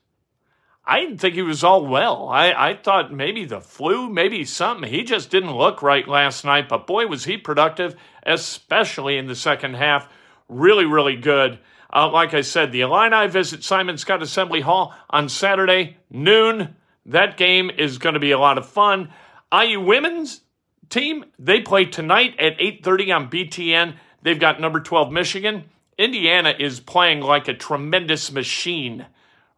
I 0.86 1.00
didn't 1.00 1.18
think 1.18 1.34
he 1.34 1.42
was 1.42 1.64
all 1.64 1.86
well. 1.86 2.28
I, 2.28 2.52
I 2.52 2.76
thought 2.76 3.12
maybe 3.12 3.44
the 3.44 3.60
flu, 3.60 4.10
maybe 4.10 4.44
something. 4.44 4.90
He 4.90 5.02
just 5.02 5.30
didn't 5.30 5.56
look 5.56 5.82
right 5.82 6.06
last 6.06 6.44
night, 6.44 6.68
but 6.68 6.86
boy, 6.86 7.06
was 7.06 7.24
he 7.24 7.36
productive, 7.36 7.96
especially 8.24 9.16
in 9.16 9.26
the 9.26 9.34
second 9.34 9.74
half. 9.74 10.08
Really, 10.48 10.84
really 10.84 11.16
good. 11.16 11.58
Uh, 11.92 12.10
like 12.10 12.34
I 12.34 12.42
said, 12.42 12.72
the 12.72 12.82
Illini 12.82 13.28
visit 13.28 13.62
Simon 13.62 13.94
Skjodt 13.96 14.20
Assembly 14.20 14.60
Hall 14.60 14.94
on 15.08 15.28
Saturday, 15.28 15.96
noon. 16.10 16.74
That 17.06 17.36
game 17.36 17.70
is 17.70 17.98
going 17.98 18.14
to 18.14 18.20
be 18.20 18.30
a 18.32 18.38
lot 18.38 18.58
of 18.58 18.68
fun. 18.68 19.10
IU 19.52 19.80
women's 19.80 20.40
team, 20.88 21.24
they 21.38 21.60
play 21.60 21.84
tonight 21.84 22.34
at 22.38 22.58
8:30 22.58 23.14
on 23.14 23.30
BTN. 23.30 23.96
They've 24.22 24.40
got 24.40 24.60
number 24.60 24.80
12 24.80 25.12
Michigan 25.12 25.64
Indiana 25.98 26.54
is 26.58 26.80
playing 26.80 27.20
like 27.20 27.48
a 27.48 27.54
tremendous 27.54 28.32
machine 28.32 29.06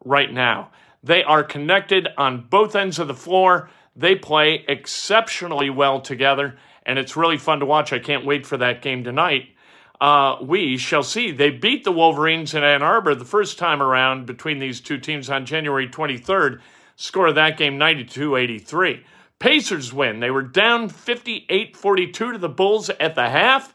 right 0.05 0.33
now. 0.33 0.71
They 1.03 1.23
are 1.23 1.45
connected 1.45 2.09
on 2.19 2.47
both 2.49 2.77
ends 2.77 2.99
of 2.99 3.09
the 3.09 3.15
floor. 3.15 3.71
They 3.95 4.15
play 4.15 4.65
exceptionally 4.69 5.71
well 5.71 6.01
together, 6.01 6.59
and 6.85 6.99
it's 6.99 7.17
really 7.17 7.39
fun 7.39 7.61
to 7.61 7.67
watch. 7.67 7.93
I 7.93 7.99
can't 7.99 8.27
wait 8.27 8.47
for 8.47 8.57
that 8.59 8.83
game 8.83 9.05
tonight. 9.05 9.49
Uh, 9.99 10.37
we 10.43 10.77
shall 10.77 11.03
see. 11.03 11.31
They 11.31 11.51
beat 11.51 11.85
the 11.85 11.93
Wolverines 11.93 12.55
in 12.55 12.63
Ann 12.63 12.83
Arbor 12.83 13.15
the 13.15 13.25
first 13.25 13.59
time 13.59 13.81
around 13.81 14.27
between 14.27 14.59
these 14.59 14.81
two 14.81 14.99
teams 14.99 15.31
on 15.31 15.47
January 15.47 15.89
23rd. 15.89 16.61
Score 16.97 17.29
of 17.29 17.35
that 17.35 17.59
game 17.59 17.79
92 17.79 18.37
83. 18.37 19.05
Pacers 19.39 19.93
win. 19.93 20.21
They 20.21 20.31
were 20.31 20.43
down 20.43 20.89
58 20.89 21.77
42 21.77 22.33
to 22.33 22.39
the 22.39 22.49
Bulls 22.49 22.89
at 22.89 23.15
the 23.15 23.29
half. 23.29 23.75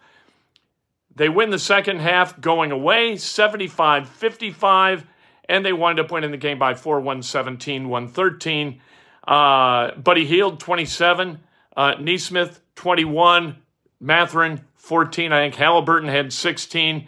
They 1.16 1.30
win 1.30 1.52
the 1.52 1.60
second 1.60 2.00
half 2.00 2.40
going 2.42 2.72
away 2.72 3.16
75 3.18 4.10
55, 4.10 5.06
and 5.48 5.66
they 5.66 5.74
wind 5.74 6.00
up 6.00 6.12
winning 6.12 6.32
the 6.32 6.38
game 6.38 6.58
by 6.58 6.74
4 6.74 6.98
117 6.98 7.90
113. 7.90 8.82
Uh, 9.28 9.92
Buddy 9.96 10.26
Hield 10.26 10.60
27, 10.60 11.40
uh, 11.78 11.94
Nesmith 12.00 12.60
21, 12.76 13.58
Mathurin 14.00 14.62
14. 14.76 15.32
I 15.32 15.44
think 15.44 15.56
Halliburton 15.56 16.10
had 16.10 16.34
16. 16.34 17.08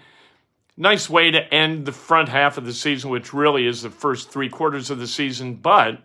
Nice 0.75 1.10
way 1.10 1.30
to 1.30 1.53
end 1.53 1.86
the 1.86 1.92
front 1.92 2.30
half 2.30 2.58
of 2.58 2.65
the 2.65 2.74
season, 2.74 3.12
which 3.12 3.34
really 3.34 3.68
is 3.68 3.84
the 3.84 3.92
first 3.92 4.32
three 4.32 4.50
quarters 4.50 4.89
of 4.89 4.98
the 4.98 5.08
season. 5.08 5.56
But 5.56 6.01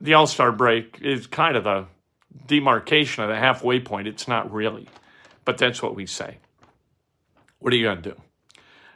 the 0.00 0.14
All 0.14 0.26
Star 0.26 0.52
break 0.52 0.98
is 1.00 1.26
kind 1.26 1.56
of 1.56 1.64
the 1.64 1.86
demarcation 2.46 3.22
of 3.22 3.30
the 3.30 3.36
halfway 3.36 3.80
point. 3.80 4.08
It's 4.08 4.28
not 4.28 4.52
really, 4.52 4.88
but 5.44 5.56
that's 5.56 5.82
what 5.82 5.94
we 5.94 6.04
say. 6.04 6.38
What 7.60 7.72
are 7.72 7.76
you 7.76 7.84
going 7.84 8.02
to 8.02 8.10
do? 8.10 8.20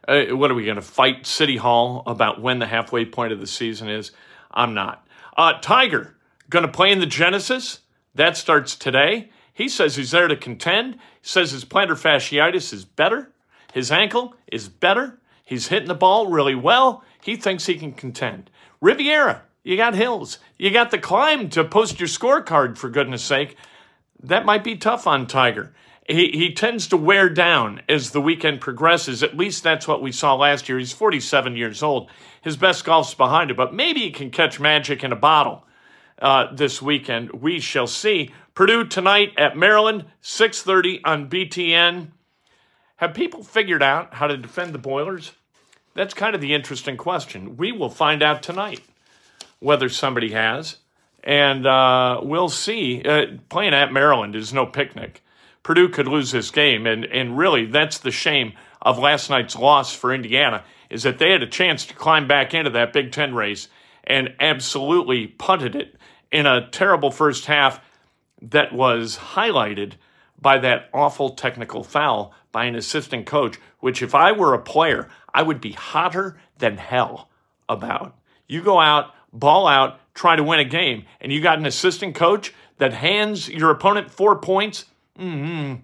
Uh, 0.06 0.37
what 0.37 0.50
are 0.50 0.54
we 0.54 0.64
going 0.64 0.76
to 0.76 0.83
fight 0.83 1.26
City 1.26 1.56
Hall 1.56 2.02
about 2.06 2.40
when 2.40 2.59
the 2.59 2.66
halfway 2.66 3.04
point 3.04 3.33
of 3.33 3.40
the 3.40 3.47
season 3.47 3.88
is? 3.88 4.12
I'm 4.50 4.75
not. 4.75 5.06
Uh, 5.37 5.54
Tiger 5.61 6.16
going 6.50 6.64
to 6.64 6.71
play 6.71 6.92
in 6.92 7.00
the 7.00 7.06
Genesis. 7.06 7.80
That 8.14 8.37
starts 8.37 8.76
today. 8.76 9.30
He 9.52 9.68
says 9.68 9.97
he's 9.97 10.11
there 10.11 10.28
to 10.28 10.37
contend. 10.37 10.95
He 10.95 10.99
says 11.23 11.50
his 11.50 11.64
plantar 11.64 11.92
fasciitis 11.92 12.73
is 12.73 12.85
better. 12.85 13.33
His 13.76 13.92
ankle 13.92 14.35
is 14.50 14.71
better. 14.71 15.18
He's 15.45 15.68
hitting 15.68 15.88
the 15.88 15.95
ball 15.95 16.28
really 16.30 16.54
well. 16.54 17.04
He 17.21 17.37
thinks 17.37 17.66
he 17.66 17.75
can 17.75 17.92
contend. 17.92 18.49
Riviera, 18.80 19.42
you 19.64 19.76
got 19.76 19.95
hills. 19.95 20.38
You 20.56 20.71
got 20.71 20.90
the 20.90 20.97
climb 20.97 21.50
to 21.50 21.62
post 21.62 22.00
your 22.00 22.09
scorecard, 22.09 22.78
for 22.78 22.88
goodness 22.88 23.23
sake. 23.23 23.54
That 24.23 24.47
might 24.47 24.64
be 24.64 24.78
tough 24.78 25.06
on 25.06 25.26
Tiger. 25.26 25.75
He, 26.09 26.30
he 26.30 26.54
tends 26.54 26.87
to 26.88 26.97
wear 26.97 27.28
down 27.28 27.83
as 27.87 28.12
the 28.12 28.21
weekend 28.23 28.62
progresses. 28.62 29.23
At 29.23 29.37
least 29.37 29.62
that's 29.62 29.87
what 29.87 30.00
we 30.00 30.11
saw 30.11 30.37
last 30.37 30.71
year. 30.71 30.78
He's 30.78 30.95
47 30.95 31.54
years 31.54 31.83
old. 31.83 32.09
His 32.40 32.56
best 32.56 32.83
golf's 32.83 33.12
behind 33.12 33.50
him, 33.50 33.59
but 33.59 33.75
maybe 33.75 34.00
he 34.00 34.11
can 34.11 34.30
catch 34.30 34.59
magic 34.59 35.04
in 35.04 35.12
a 35.12 35.16
bottle 35.16 35.66
uh, 36.18 36.47
this 36.54 36.80
weekend. 36.80 37.42
We 37.42 37.61
shall 37.61 37.87
see. 37.87 38.33
Purdue 38.54 38.87
tonight 38.87 39.35
at 39.37 39.54
Maryland, 39.54 40.06
6:30 40.23 41.02
on 41.04 41.28
BTN. 41.28 42.12
Have 42.97 43.12
people 43.12 43.43
figured 43.43 43.83
out 43.83 44.15
how 44.15 44.26
to 44.26 44.37
defend 44.37 44.73
the 44.73 44.79
Boilers? 44.79 45.33
That's 45.95 46.15
kind 46.15 46.35
of 46.35 46.41
the 46.41 46.55
interesting 46.55 46.97
question. 46.97 47.57
We 47.57 47.71
will 47.71 47.91
find 47.91 48.23
out 48.23 48.43
tonight 48.43 48.81
whether 49.61 49.88
somebody 49.88 50.33
has, 50.33 50.76
and 51.23 51.67
uh, 51.67 52.21
we'll 52.23 52.49
see. 52.49 53.03
Uh, 53.03 53.38
playing 53.50 53.75
at 53.75 53.93
Maryland 53.93 54.35
is 54.35 54.53
no 54.53 54.65
picnic. 54.65 55.23
Purdue 55.62 55.88
could 55.88 56.09
lose 56.09 56.31
this 56.31 56.50
game, 56.50 56.87
and 56.87 57.05
and 57.05 57.37
really 57.37 57.67
that's 57.67 57.99
the 57.99 58.11
shame 58.11 58.55
of 58.81 58.99
last 58.99 59.29
night's 59.29 59.57
loss 59.57 59.95
for 59.95 60.15
Indiana 60.15 60.65
is 60.88 61.03
that 61.03 61.19
they 61.19 61.33
had 61.33 61.43
a 61.43 61.49
chance 61.49 61.85
to 61.87 61.95
climb 61.95 62.29
back 62.29 62.55
into 62.55 62.71
that 62.71 62.93
Big 62.93 63.12
Ten 63.12 63.35
race 63.35 63.69
and 64.05 64.35
absolutely 64.41 65.26
punted 65.26 65.75
it 65.75 65.97
in 66.30 66.47
a 66.47 66.69
terrible 66.71 67.11
first 67.11 67.47
half 67.47 67.80
that 68.41 68.73
was 68.73 69.19
highlighted 69.19 69.95
by 70.41 70.59
that 70.59 70.89
awful 70.95 71.30
technical 71.30 71.82
foul 71.82 72.32
by 72.56 72.64
an 72.64 72.75
assistant 72.75 73.26
coach, 73.26 73.58
which 73.80 74.00
if 74.00 74.14
I 74.14 74.32
were 74.32 74.54
a 74.54 74.58
player, 74.58 75.10
I 75.34 75.42
would 75.42 75.60
be 75.60 75.73
hotter 75.73 76.40
than 76.56 76.78
hell 76.78 77.28
about. 77.69 78.16
You 78.49 78.62
go 78.62 78.80
out, 78.80 79.12
ball 79.30 79.66
out, 79.66 80.00
try 80.14 80.36
to 80.36 80.42
win 80.42 80.60
a 80.60 80.64
game, 80.64 81.04
and 81.21 81.30
you 81.30 81.42
got 81.42 81.58
an 81.58 81.66
assistant 81.66 82.14
coach 82.14 82.54
that 82.78 82.95
hands 82.95 83.47
your 83.47 83.71
opponent 83.71 84.10
four 84.10 84.36
points. 84.36 84.86
Mm-hmm. 85.19 85.82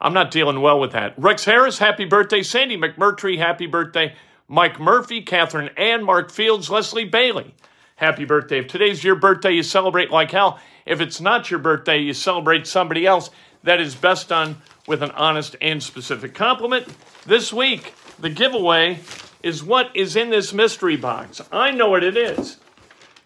I'm 0.00 0.14
not 0.14 0.30
dealing 0.30 0.62
well 0.62 0.80
with 0.80 0.92
that. 0.92 1.12
Rex 1.18 1.44
Harris, 1.44 1.76
happy 1.76 2.06
birthday. 2.06 2.42
Sandy 2.42 2.78
McMurtry, 2.78 3.36
happy 3.36 3.66
birthday. 3.66 4.14
Mike 4.48 4.80
Murphy, 4.80 5.20
Catherine 5.20 5.68
Ann, 5.76 6.02
Mark 6.02 6.30
Fields, 6.30 6.70
Leslie 6.70 7.04
Bailey, 7.04 7.54
happy 7.96 8.24
birthday. 8.24 8.60
If 8.60 8.68
today's 8.68 9.04
your 9.04 9.16
birthday, 9.16 9.52
you 9.52 9.62
celebrate 9.62 10.10
like 10.10 10.30
hell. 10.30 10.60
If 10.86 11.02
it's 11.02 11.20
not 11.20 11.50
your 11.50 11.60
birthday, 11.60 11.98
you 11.98 12.14
celebrate 12.14 12.66
somebody 12.66 13.04
else. 13.04 13.28
That 13.64 13.82
is 13.82 13.94
best 13.94 14.30
done 14.30 14.56
with 14.86 15.02
an 15.02 15.10
honest 15.12 15.56
and 15.60 15.82
specific 15.82 16.34
compliment. 16.34 16.86
This 17.24 17.52
week, 17.52 17.94
the 18.18 18.30
giveaway 18.30 19.00
is 19.42 19.62
what 19.62 19.90
is 19.94 20.16
in 20.16 20.30
this 20.30 20.52
mystery 20.52 20.96
box. 20.96 21.40
I 21.52 21.70
know 21.70 21.90
what 21.90 22.04
it 22.04 22.16
is. 22.16 22.58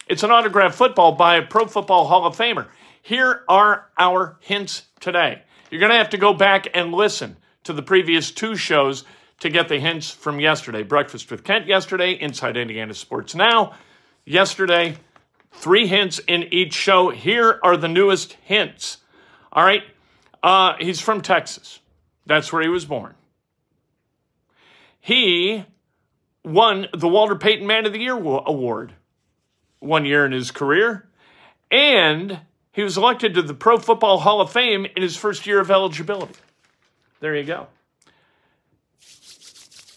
It's 0.09 0.23
an 0.23 0.31
autographed 0.31 0.75
football 0.75 1.13
by 1.13 1.37
a 1.37 1.43
Pro 1.43 1.67
Football 1.67 2.07
Hall 2.07 2.27
of 2.27 2.37
Famer. 2.37 2.67
Here 3.03 3.43
are 3.49 3.89
our 3.97 4.37
hints 4.41 4.83
today. 5.01 5.43
You're 5.71 5.81
going 5.81 5.93
to 5.93 5.99
have 5.99 6.11
to 6.11 6.19
go 6.19 6.35
back 6.35 6.69
and 6.75 6.93
listen 6.93 7.37
to 7.65 7.73
the 7.73 7.83
previous 7.83 8.31
two 8.31 8.57
shows 8.57 9.05
to 9.39 9.49
get 9.49 9.69
the 9.69 9.79
hints 9.79 10.11
from 10.11 10.41
yesterday. 10.41 10.83
Breakfast 10.83 11.31
with 11.31 11.45
Kent 11.45 11.67
yesterday, 11.67 12.13
Inside 12.13 12.57
Indiana 12.57 12.95
Sports 12.95 13.35
Now 13.35 13.75
yesterday. 14.25 14.97
Three 15.53 15.87
hints 15.87 16.21
in 16.27 16.45
each 16.53 16.75
show. 16.75 17.11
Here 17.11 17.59
are 17.63 17.77
the 17.77 17.89
newest 17.89 18.35
hints. 18.43 18.99
All 19.53 19.65
right. 19.65 19.83
Uh, 20.43 20.75
he's 20.79 21.01
from 21.01 21.21
Texas. 21.21 21.81
That's 22.27 22.53
where 22.53 22.63
he 22.63 22.69
was 22.69 22.85
born. 22.85 23.15
He 25.01 25.65
won 26.45 26.87
the 26.97 27.09
Walter 27.09 27.37
Payton 27.37 27.67
Man 27.67 27.87
of 27.87 27.93
the 27.93 28.01
Year 28.01 28.17
Award 28.17 28.95
one 29.81 30.05
year 30.05 30.25
in 30.25 30.33
his 30.33 30.51
career. 30.51 31.09
And 31.71 32.41
he 32.73 32.83
was 32.83 32.97
elected 32.97 33.35
to 33.35 33.43
the 33.43 33.55
Pro 33.55 33.79
Football 33.79 34.19
Hall 34.19 34.41
of 34.41 34.53
Fame 34.53 34.87
in 34.97 35.03
his 35.03 35.17
first 35.17 35.47
year 35.47 35.61
of 35.61 35.71
eligibility. 35.71 36.35
There 37.21 37.35
you 37.35 37.45
go. 37.45 37.69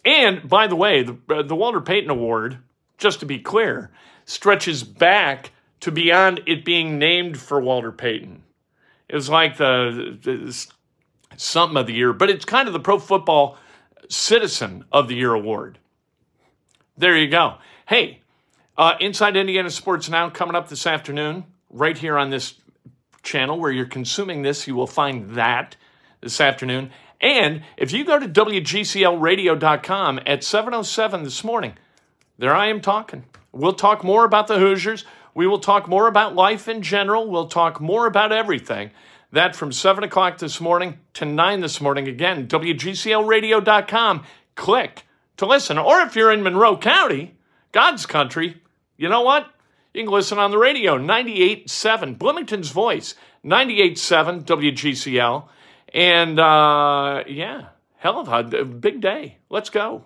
And 0.06 0.48
by 0.48 0.68
the 0.68 0.76
way, 0.76 1.04
the, 1.04 1.18
uh, 1.30 1.44
the 1.44 1.56
Walter 1.56 1.80
Payton 1.80 2.10
Award, 2.10 2.58
just 2.98 3.22
to 3.22 3.26
be 3.26 3.40
clear, 3.40 3.90
stretches 4.26 4.84
back 4.84 5.52
to 5.80 5.92
beyond 5.92 6.42
it 6.46 6.66
being 6.66 6.98
named 6.98 7.40
for 7.40 7.60
Walter 7.60 7.92
Payton. 7.92 8.43
It 9.14 9.16
was 9.16 9.30
like 9.30 9.58
the, 9.58 10.18
the 10.24 10.68
something 11.38 11.78
of 11.78 11.86
the 11.86 11.94
year, 11.94 12.14
but 12.14 12.32
it's 12.32 12.46
kind 12.46 12.68
of 12.68 12.74
the 12.74 12.80
Pro 12.80 12.98
Football 12.98 13.60
Citizen 14.10 14.86
of 14.92 15.08
the 15.08 15.14
Year 15.14 15.36
award. 15.36 15.78
There 16.98 17.16
you 17.16 17.28
go. 17.28 17.58
Hey, 17.88 18.22
uh, 18.76 18.94
Inside 19.00 19.38
Indiana 19.38 19.70
Sports 19.70 20.10
Now 20.10 20.32
coming 20.32 20.56
up 20.56 20.68
this 20.68 20.88
afternoon, 20.88 21.44
right 21.70 21.96
here 21.96 22.18
on 22.18 22.32
this 22.32 22.56
channel 23.22 23.60
where 23.60 23.70
you're 23.70 23.86
consuming 23.86 24.42
this. 24.42 24.68
You 24.68 24.74
will 24.74 24.88
find 24.88 25.36
that 25.36 25.76
this 26.22 26.42
afternoon. 26.42 26.90
And 27.22 27.62
if 27.78 27.92
you 27.92 28.06
go 28.06 28.18
to 28.18 28.28
WGCLradio.com 28.28 30.20
at 30.26 30.42
7.07 30.42 31.24
this 31.24 31.44
morning, 31.44 31.74
there 32.40 32.56
I 32.56 32.66
am 32.66 32.82
talking. 32.82 33.26
We'll 33.52 33.74
talk 33.74 34.04
more 34.04 34.26
about 34.26 34.48
the 34.48 34.58
Hoosiers. 34.58 35.06
We 35.34 35.48
will 35.48 35.60
talk 35.60 35.88
more 35.88 36.08
about 36.08 36.36
life 36.36 36.68
in 36.68 36.82
general. 36.82 37.30
We'll 37.30 37.48
talk 37.48 37.82
more 37.82 38.06
about 38.06 38.32
everything. 38.32 38.92
That 39.32 39.56
from 39.56 39.72
7 39.72 40.04
o'clock 40.04 40.38
this 40.38 40.62
morning 40.62 41.00
to 41.16 41.26
9 41.26 41.62
this 41.62 41.82
morning. 41.82 42.08
Again, 42.08 42.48
WGCLradio.com. 42.48 44.24
Click 44.56 45.06
to 45.38 45.46
listen. 45.46 45.78
Or 45.78 46.02
if 46.02 46.16
you're 46.16 46.32
in 46.32 46.44
Monroe 46.44 46.78
County, 46.78 47.36
God's 47.72 48.06
country, 48.06 48.62
you 48.98 49.10
know 49.10 49.22
what? 49.22 49.48
You 49.94 50.04
can 50.04 50.12
listen 50.12 50.40
on 50.40 50.52
the 50.52 50.58
radio, 50.58 50.98
98.7, 50.98 52.18
Bloomington's 52.18 52.70
Voice, 52.72 53.16
98.7 53.46 54.44
WGCL. 54.44 55.48
And 55.94 56.40
uh, 56.40 57.24
yeah, 57.28 57.68
hell 57.98 58.20
of 58.20 58.54
a 58.54 58.66
big 58.66 59.02
day. 59.02 59.38
Let's 59.50 59.70
go. 59.70 60.06